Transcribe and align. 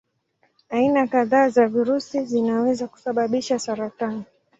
Aina 0.69 1.07
kadhaa 1.07 1.49
za 1.49 1.67
virusi 1.67 2.25
zinaweza 2.25 2.87
kusababisha 2.87 3.59
saratani. 3.59 4.23